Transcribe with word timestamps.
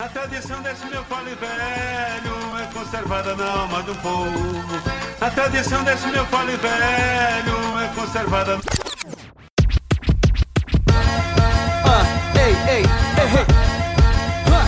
A 0.00 0.08
tradição 0.08 0.62
desse 0.62 0.86
meu 0.86 1.04
fole 1.04 1.34
velho 1.34 2.58
é 2.58 2.72
conservada 2.72 3.36
na 3.36 3.50
alma 3.52 3.82
do 3.82 3.94
povo. 3.96 4.32
A 5.20 5.30
tradição 5.30 5.84
desse 5.84 6.06
meu 6.06 6.24
fole 6.26 6.56
velho 6.56 7.78
é 7.78 7.88
conservada. 7.94 8.58
Ah, 11.84 12.02
ei, 12.34 12.76
ei, 12.76 12.82
ei. 12.82 13.46
Ah, 14.46 14.64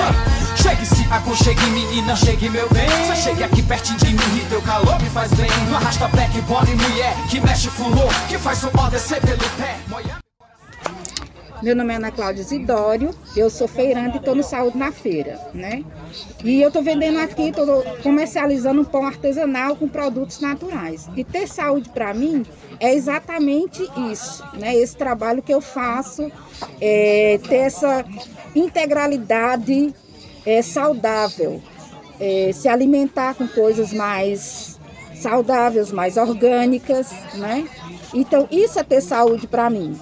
ah. 0.00 0.56
Chegue-se, 0.60 1.06
aconchegue 1.12 1.64
menina, 1.66 2.16
chegue 2.16 2.48
meu 2.50 2.68
bem 2.70 2.88
Só 3.06 3.14
chegue 3.14 3.44
aqui 3.44 3.62
pertinho 3.62 3.98
de 3.98 4.06
mim 4.14 4.38
e 4.38 4.46
teu 4.48 4.62
calor 4.62 5.00
me 5.00 5.08
faz 5.10 5.32
bem 5.34 5.50
Não 5.68 5.76
arrasta 5.76 6.08
black, 6.08 6.40
body, 6.42 6.74
mulher, 6.74 7.14
que 7.28 7.40
mexe 7.40 7.68
fulô 7.68 8.08
Que 8.28 8.38
faz 8.38 8.62
o 8.64 8.70
ó 8.76 8.88
descer 8.88 9.20
pelo 9.20 9.38
pé 9.56 9.76
Moia- 9.88 10.21
Meu 11.62 11.76
nome 11.76 11.92
é 11.92 11.96
Ana 11.96 12.10
Cláudia 12.10 12.42
Isidório, 12.42 13.14
eu 13.36 13.48
sou 13.48 13.68
feirante 13.68 14.16
e 14.16 14.18
estou 14.18 14.34
no 14.34 14.42
Saúde 14.42 14.76
na 14.76 14.90
Feira, 14.90 15.38
né? 15.54 15.84
E 16.42 16.60
eu 16.60 16.66
estou 16.66 16.82
vendendo 16.82 17.20
aqui, 17.20 17.50
estou 17.50 17.84
comercializando 18.02 18.80
um 18.80 18.84
pão 18.84 19.06
artesanal 19.06 19.76
com 19.76 19.86
produtos 19.86 20.40
naturais. 20.40 21.08
E 21.16 21.22
ter 21.22 21.46
saúde 21.46 21.88
para 21.90 22.12
mim 22.12 22.44
é 22.80 22.92
exatamente 22.92 23.88
isso, 24.10 24.42
né? 24.58 24.74
Esse 24.74 24.96
trabalho 24.96 25.40
que 25.40 25.54
eu 25.54 25.60
faço, 25.60 26.32
é, 26.80 27.38
ter 27.48 27.58
essa 27.58 28.04
integralidade 28.56 29.94
é, 30.44 30.62
saudável, 30.62 31.62
é, 32.18 32.50
se 32.52 32.66
alimentar 32.66 33.34
com 33.34 33.46
coisas 33.46 33.92
mais 33.92 34.80
saudáveis, 35.14 35.92
mais 35.92 36.16
orgânicas, 36.16 37.12
né? 37.34 37.68
Então 38.12 38.48
isso 38.50 38.80
é 38.80 38.82
ter 38.82 39.00
saúde 39.00 39.46
para 39.46 39.70
mim 39.70 39.96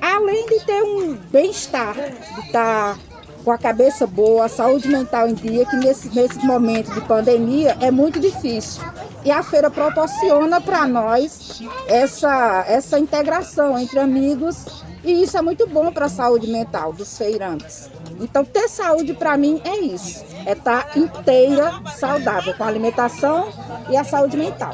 além 0.00 0.46
de 0.46 0.64
ter 0.64 0.82
um 0.82 1.14
bem-estar, 1.14 1.94
de 1.94 2.40
estar 2.46 2.98
com 3.44 3.50
a 3.50 3.58
cabeça 3.58 4.06
boa, 4.06 4.44
a 4.44 4.48
saúde 4.48 4.88
mental 4.88 5.28
em 5.28 5.34
dia, 5.34 5.64
que 5.64 5.76
nesse, 5.76 6.14
nesse 6.14 6.44
momento 6.44 6.90
de 6.92 7.00
pandemia 7.02 7.76
é 7.80 7.90
muito 7.90 8.20
difícil. 8.20 8.82
E 9.24 9.30
a 9.30 9.42
feira 9.42 9.70
proporciona 9.70 10.60
para 10.60 10.86
nós 10.86 11.62
essa, 11.86 12.64
essa 12.66 12.98
integração 12.98 13.78
entre 13.78 13.98
amigos 13.98 14.84
e 15.04 15.22
isso 15.22 15.36
é 15.36 15.42
muito 15.42 15.66
bom 15.66 15.92
para 15.92 16.06
a 16.06 16.08
saúde 16.08 16.46
mental 16.46 16.92
dos 16.92 17.16
feirantes. 17.16 17.90
Então, 18.20 18.44
ter 18.44 18.68
saúde 18.68 19.14
para 19.14 19.36
mim 19.36 19.60
é 19.64 19.78
isso, 19.78 20.24
é 20.46 20.52
estar 20.52 20.96
inteira, 20.96 21.80
saudável, 21.96 22.54
com 22.54 22.64
a 22.64 22.66
alimentação 22.66 23.48
e 23.88 23.96
a 23.96 24.04
saúde 24.04 24.36
mental. 24.36 24.72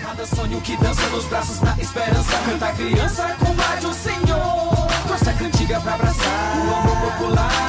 Cada 0.00 0.26
sonho 0.26 0.60
que 0.60 0.76
dança 0.76 1.06
nos 1.08 1.24
braços 1.24 1.58
da 1.60 1.76
esperança 1.78 2.32
Canta 2.48 2.72
criança 2.72 3.36
com 3.38 3.52
mais 3.54 3.84
um 3.84 3.92
senhor 3.92 4.86
cantiga 5.38 5.80
pra 5.80 5.94
abraçar 5.94 6.56
O 6.58 6.74
amor 6.74 7.12
popular 7.12 7.65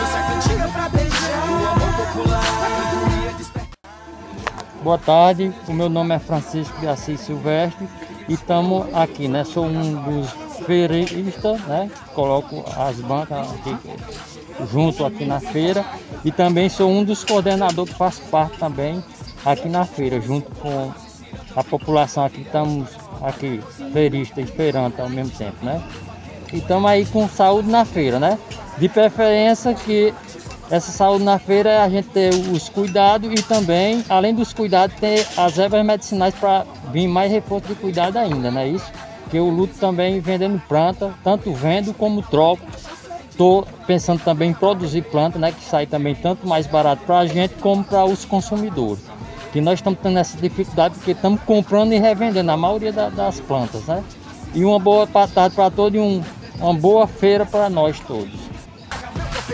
Boa 4.88 4.98
tarde, 4.98 5.52
o 5.68 5.74
meu 5.74 5.90
nome 5.90 6.16
é 6.16 6.18
Francisco 6.18 6.80
de 6.80 6.88
Assis 6.88 7.20
Silvestre 7.20 7.86
e 8.30 8.36
estamos 8.36 8.88
aqui, 8.96 9.28
né? 9.28 9.44
Sou 9.44 9.66
um 9.66 10.02
dos 10.02 10.30
feiristas, 10.66 11.60
né? 11.66 11.92
Coloco 12.16 12.64
as 12.74 12.96
bancas 13.02 13.52
aqui 13.52 13.76
junto 14.72 15.06
aqui 15.06 15.26
na 15.26 15.42
feira 15.42 15.84
e 16.24 16.32
também 16.32 16.70
sou 16.70 16.90
um 16.90 17.04
dos 17.04 17.26
coordenadores 17.26 17.92
que 17.92 18.00
faz 18.00 18.18
parte 18.18 18.58
também 18.60 19.04
aqui 19.44 19.68
na 19.68 19.84
feira, 19.84 20.22
junto 20.22 20.50
com 20.56 20.94
a 21.54 21.64
população 21.66 22.24
aqui, 22.24 22.40
estamos 22.40 22.88
aqui, 23.22 23.62
feiristas 23.92 24.50
e 24.50 25.02
ao 25.02 25.10
mesmo 25.10 25.38
tempo, 25.38 25.66
né? 25.66 25.84
E 26.54 26.60
estamos 26.60 26.90
aí 26.90 27.06
com 27.06 27.28
saúde 27.28 27.70
na 27.70 27.84
feira, 27.84 28.22
né? 28.22 28.40
De 28.78 28.88
preferência 28.88 29.74
que 29.74 30.14
essa 30.70 30.92
saúde 30.92 31.24
na 31.24 31.40
feira 31.40 31.70
é 31.70 31.80
a 31.80 31.90
gente 31.90 32.10
ter 32.10 32.34
os 32.34 32.68
cuidados 32.70 33.32
e 33.32 33.42
também, 33.44 34.04
além 34.10 34.34
dos 34.36 34.54
cuidados, 34.54 34.96
ter 35.00 35.26
as 35.38 35.58
ervas 35.58 35.86
medicinais 35.86 36.34
para 36.36 36.66
vir 36.92 37.08
mais 37.08 37.32
reforço 37.32 37.68
de 37.68 37.76
cuidado 37.76 38.18
ainda, 38.18 38.52
não 38.52 38.62
é 38.62 38.68
isso? 38.68 38.92
Que 39.30 39.38
eu 39.38 39.50
luto 39.50 39.74
também 39.80 40.20
vendendo 40.20 40.62
planta, 40.68 41.14
tanto 41.24 41.54
vendo 41.54 41.94
como 41.94 42.22
troco. 42.22 42.62
Estou 43.30 43.68
pensando 43.86 44.20
também 44.24 44.50
em 44.50 44.54
produzir 44.54 45.04
planta, 45.04 45.38
né? 45.38 45.52
Que 45.52 45.64
sai 45.64 45.86
também 45.86 46.16
tanto 46.16 46.48
mais 46.48 46.66
barato 46.66 47.04
para 47.06 47.20
a 47.20 47.28
gente 47.28 47.54
como 47.56 47.84
para 47.84 48.04
os 48.04 48.26
consumidores. 48.26 49.04
Que 49.54 49.62
nós 49.62 49.76
estamos 49.80 50.00
tendo 50.02 50.18
essa 50.18 50.38
dificuldade 50.38 50.96
porque 50.96 51.12
estamos 51.12 51.40
comprando 51.46 51.94
e 51.94 52.00
revendendo 52.00 52.50
a 52.52 52.58
maioria 52.58 52.92
da- 52.92 53.10
das 53.10 53.40
plantas, 53.40 53.84
né? 53.86 54.04
E 54.56 54.66
uma 54.66 54.80
boa 54.80 55.06
tarde 55.06 55.56
para 55.56 55.70
todos 55.70 55.98
e 55.98 56.02
um- 56.02 56.24
uma 56.60 56.74
boa 56.74 57.06
feira 57.06 57.46
para 57.46 57.70
nós 57.70 58.00
todos. 58.00 58.47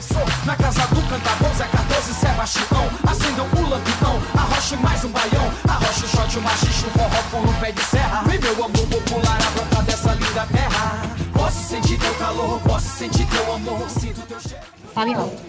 Professor, 0.04 0.46
na 0.46 0.56
casa 0.56 0.82
do 0.88 1.02
cantador 1.04 1.54
Zé 1.56 1.66
Cardoso 1.66 2.12
e 2.12 2.14
Sebastião 2.14 2.90
Acendam 3.08 3.48
o 3.56 3.70
lampião, 3.70 4.22
arrocha 4.36 4.76
mais 4.78 5.04
um 5.06 5.10
baião. 5.10 5.50
Arrocha 5.68 6.06
o 6.06 6.10
shot, 6.10 6.38
o 6.38 6.42
machixe, 6.42 6.86
o 6.86 6.90
forró 6.90 7.24
por 7.32 7.50
um 7.50 7.54
pé 7.60 7.72
de 7.72 7.82
serra. 7.84 8.24
Vem 8.24 8.40
meu 8.40 8.54
amor 8.54 8.88
popular, 8.88 9.38
a 9.38 9.52
brota 9.52 9.84
dessa 9.84 10.14
linda 10.14 10.46
terra. 10.52 11.04
Posso 11.32 11.64
sentir 11.64 11.98
teu 12.00 12.14
calor, 12.16 12.60
posso 12.62 12.88
sentir 12.88 13.26
teu 13.28 13.54
amor. 13.54 13.90
Sinto 13.90 14.22
teu 14.28 14.40
cheiro. 14.40 14.64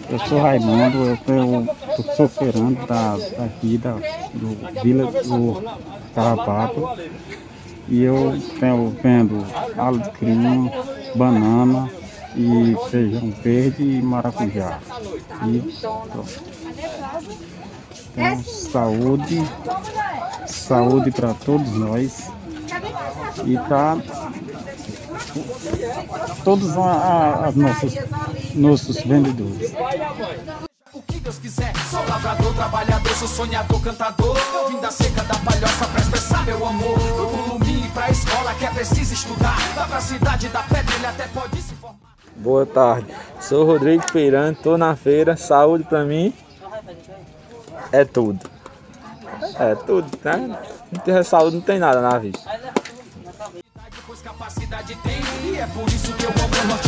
Eu 0.09 0.19
sou 0.27 0.41
Raimundo, 0.41 0.97
eu, 0.97 1.19
eu, 1.27 1.67
eu 1.97 2.15
sou 2.15 2.29
da, 2.87 3.17
daqui 3.37 3.77
da, 3.77 3.91
do 4.33 4.81
Vila 4.81 5.11
do 5.21 5.63
Carapato 6.15 6.97
e 7.87 8.01
eu 8.01 8.41
tenho, 8.59 8.97
vendo 9.03 9.45
alecrim, 9.77 10.71
banana 11.15 11.89
e 12.35 12.75
feijão 12.89 13.31
verde 13.43 13.83
e 13.83 14.01
maracujá. 14.01 14.79
E 15.47 15.59
pronto. 15.79 16.25
Então, 18.11 18.43
saúde, 18.43 19.43
saúde 20.47 21.11
para 21.11 21.33
todos 21.33 21.71
nós 21.73 22.29
e 23.45 23.57
para 23.57 23.97
todos 26.43 26.77
a, 26.77 26.81
a, 26.81 27.47
as 27.47 27.55
nossas, 27.55 27.93
nossos 28.53 29.01
vendedores. 29.01 29.73
o 30.93 31.01
que 31.01 31.19
Deus 31.19 31.37
quiser. 31.39 31.73
Sou 31.89 31.99
lavrador, 32.07 32.53
trabalhador, 32.53 33.15
sou 33.15 33.27
sonhador, 33.27 33.81
cantador. 33.81 34.37
Vim 34.69 34.79
da 34.79 34.91
seca 34.91 35.23
da 35.23 35.35
palhoça 35.35 35.85
pra 35.85 36.01
expressar 36.01 36.45
meu 36.45 36.65
amor. 36.65 36.97
Pro 36.97 37.53
Lume 37.53 37.89
pra 37.93 38.09
escola 38.09 38.53
que 38.55 38.65
é 38.65 38.69
preciso 38.69 39.13
estudar. 39.13 39.57
Dá 39.75 39.85
pra 39.85 39.99
cidade 39.99 40.47
da 40.49 40.63
pedra, 40.63 40.95
ele 40.95 41.05
até 41.05 41.27
pode 41.27 41.61
se. 41.61 41.74
Boa 42.35 42.65
tarde. 42.65 43.07
Sou 43.39 43.65
Rodrigo 43.65 44.03
Feirante, 44.11 44.61
tô 44.61 44.77
na 44.77 44.95
feira. 44.95 45.37
Saúde 45.37 45.83
para 45.85 46.03
mim 46.03 46.33
é 47.91 48.03
tudo. 48.03 48.49
É 49.59 49.75
tudo, 49.75 50.07
né? 50.23 50.57
Não 50.91 50.99
tem 51.01 51.23
saúde, 51.23 51.55
não 51.55 51.63
tem 51.63 51.79
nada 51.79 52.01
na 52.01 52.17
vida. 52.19 52.39
Tem, 55.03 55.21
e 55.45 55.57
é 55.57 55.67
por 55.67 55.87
isso 55.87 56.13
que 56.13 56.25
eu 56.25 56.31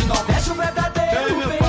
Norte 0.07 0.51
o 0.51 0.55
verdadeiro 0.55 1.47
bem. 1.47 1.59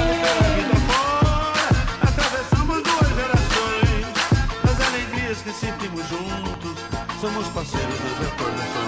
Atravessamos 2.03 2.83
duas 2.83 3.09
gerações, 3.09 4.07
as 4.65 4.89
alegrias 4.89 5.39
que 5.43 5.53
sentimos 5.53 6.07
juntos, 6.09 6.85
somos 7.21 7.49
parceiros 7.49 7.99
das 8.01 8.19
recordações. 8.19 8.88